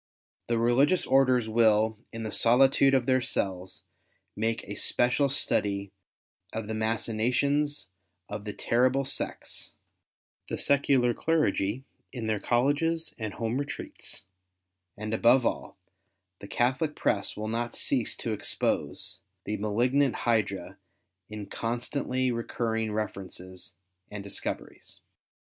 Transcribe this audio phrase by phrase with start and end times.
[0.47, 3.83] The religious orders Avill, in the solitude of tlieir cells,
[4.35, 5.91] make a special study
[6.51, 7.87] of the machinations
[8.27, 9.75] of the terrible sects,
[10.49, 14.25] the secular clergy in their Colleges and home retreats,
[14.97, 15.77] and above all,
[16.39, 20.79] the Catholic press Avill not cease to expose the malig nant hydra
[21.29, 23.75] in constantly recurriLg references
[24.09, 24.99] and discoveries.